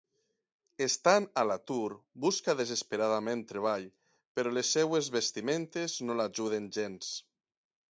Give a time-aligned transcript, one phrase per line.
[0.85, 1.91] Estant a l'atur,
[2.23, 3.87] busca desesperadament treball,
[4.39, 7.15] però les seves vestimentes no l'ajuden gens.